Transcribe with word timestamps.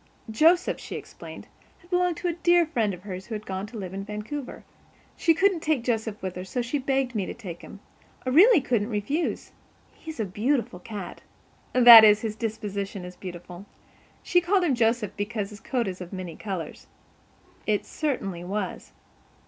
Joseph, 0.31 0.79
she 0.79 0.95
explained, 0.95 1.45
had 1.77 1.91
belonged 1.91 2.17
to 2.17 2.27
a 2.27 2.33
dear 2.33 2.65
friend 2.65 2.91
of 2.95 3.03
hers 3.03 3.27
who 3.27 3.35
had 3.35 3.45
gone 3.45 3.67
to 3.67 3.77
live 3.77 3.93
in 3.93 4.03
Vancouver. 4.03 4.63
"She 5.15 5.35
couldn't 5.35 5.59
take 5.59 5.83
Joseph 5.83 6.19
with 6.23 6.35
her 6.37 6.43
so 6.43 6.63
she 6.63 6.79
begged 6.79 7.13
me 7.13 7.27
to 7.27 7.35
take 7.35 7.61
him. 7.61 7.81
I 8.25 8.29
really 8.29 8.61
couldn't 8.61 8.89
refuse. 8.89 9.51
He's 9.93 10.19
a 10.19 10.25
beautiful 10.25 10.79
cat—that 10.79 12.03
is, 12.03 12.21
his 12.21 12.35
disposition 12.35 13.05
is 13.05 13.15
beautiful. 13.15 13.67
She 14.23 14.41
called 14.41 14.63
him 14.63 14.73
Joseph 14.73 15.15
because 15.15 15.51
his 15.51 15.59
coat 15.59 15.87
is 15.87 16.01
of 16.01 16.11
many 16.11 16.35
colors." 16.35 16.87
It 17.67 17.85
certainly 17.85 18.43
was. 18.43 18.93